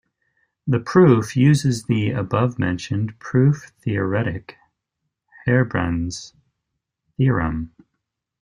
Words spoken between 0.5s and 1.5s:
The proof